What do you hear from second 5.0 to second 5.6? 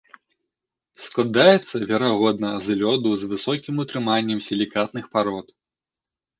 парод.